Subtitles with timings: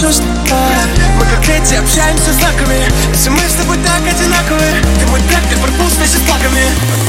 [0.00, 0.24] чувства
[1.18, 2.80] Мы как дети общаемся знаками
[3.12, 6.99] Если мы с тобой так одинаковые, Ты мой трек, ты пропустишь с флагами.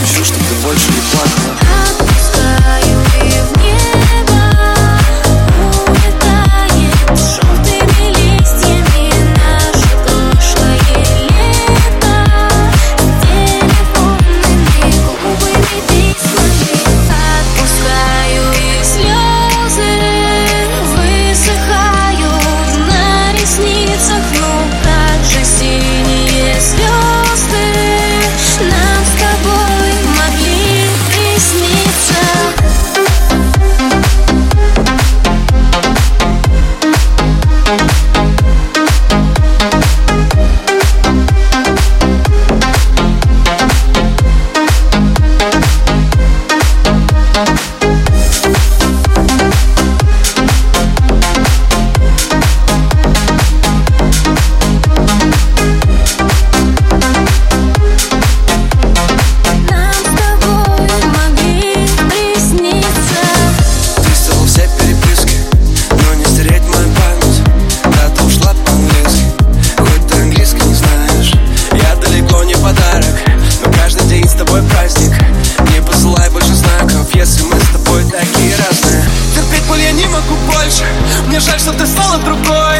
[81.41, 82.79] жаль, что ты стала другой.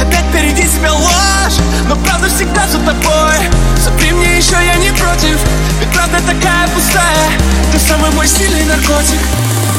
[0.00, 1.58] Опять впереди тебя ложь
[1.88, 3.36] Но правда всегда за тобой.
[3.82, 5.38] Смотри мне еще, я не против
[5.80, 7.30] Ведь правда такая пустая.
[7.72, 9.20] Ты самый мой сильный наркотик.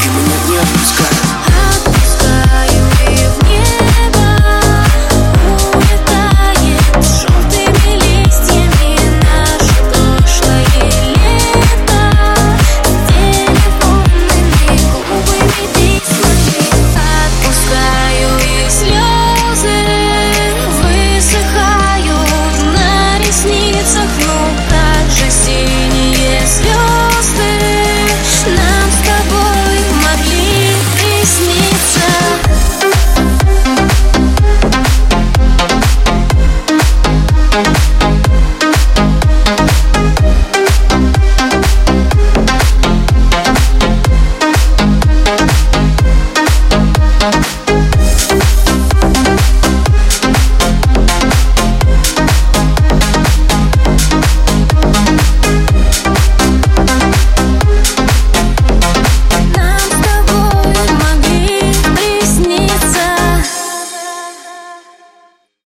[0.04, 1.08] И меня не отпускай.
[1.76, 2.93] Отпускаю